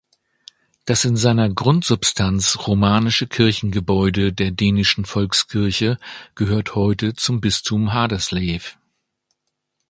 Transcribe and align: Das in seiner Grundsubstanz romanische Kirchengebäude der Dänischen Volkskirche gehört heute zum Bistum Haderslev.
Das 0.85 1.05
in 1.05 1.15
seiner 1.15 1.47
Grundsubstanz 1.51 2.65
romanische 2.65 3.27
Kirchengebäude 3.27 4.33
der 4.33 4.49
Dänischen 4.49 5.05
Volkskirche 5.05 5.99
gehört 6.33 6.73
heute 6.73 7.13
zum 7.13 7.39
Bistum 7.39 7.93
Haderslev. 7.93 8.79